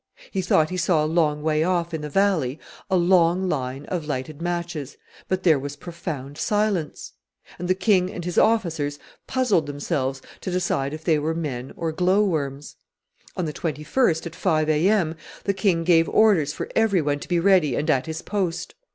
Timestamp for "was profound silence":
5.59-7.13